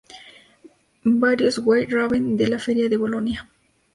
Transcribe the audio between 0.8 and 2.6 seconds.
Varios "White Raven" de la